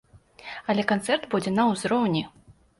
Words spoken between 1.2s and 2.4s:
будзе на ўзроўні.